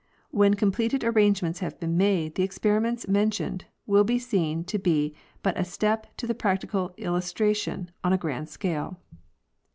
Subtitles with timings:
[0.31, 5.55] When completed arrangements have been made, the experiments mentioned will be seen to be but
[5.59, 8.97] a step to the practical illustration on a grand scale.